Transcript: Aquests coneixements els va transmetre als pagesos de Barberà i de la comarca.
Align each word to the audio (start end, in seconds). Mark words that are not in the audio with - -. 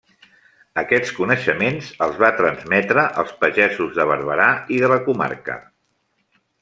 Aquests 0.81 1.11
coneixements 1.17 1.91
els 2.05 2.17
va 2.23 2.31
transmetre 2.39 3.03
als 3.25 3.35
pagesos 3.45 3.93
de 3.99 4.07
Barberà 4.13 4.49
i 4.79 4.81
de 4.85 4.91
la 4.95 4.99
comarca. 5.11 5.59